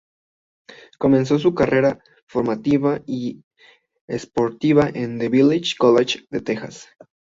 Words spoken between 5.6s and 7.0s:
College de Texas.